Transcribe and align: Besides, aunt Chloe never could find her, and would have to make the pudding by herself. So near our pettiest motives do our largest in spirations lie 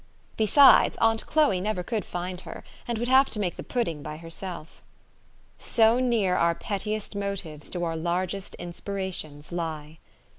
Besides, 0.35 0.97
aunt 0.99 1.23
Chloe 1.27 1.61
never 1.61 1.83
could 1.83 2.03
find 2.03 2.41
her, 2.41 2.63
and 2.87 2.97
would 2.97 3.07
have 3.07 3.29
to 3.29 3.39
make 3.39 3.55
the 3.55 3.61
pudding 3.61 4.01
by 4.01 4.17
herself. 4.17 4.81
So 5.59 5.99
near 5.99 6.35
our 6.35 6.55
pettiest 6.55 7.15
motives 7.15 7.69
do 7.69 7.83
our 7.83 7.95
largest 7.95 8.55
in 8.55 8.73
spirations 8.73 9.51
lie 9.51 9.99